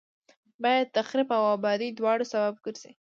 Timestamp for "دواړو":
1.97-2.29